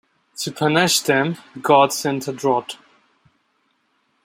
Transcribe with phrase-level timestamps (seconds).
[0.37, 2.77] To punish them, God sent a drought.